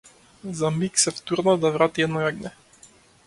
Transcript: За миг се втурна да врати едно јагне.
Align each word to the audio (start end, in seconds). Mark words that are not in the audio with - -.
За 0.59 0.69
миг 0.77 0.97
се 1.01 1.11
втурна 1.17 1.53
да 1.65 1.71
врати 1.77 2.05
едно 2.07 2.25
јагне. 2.27 2.53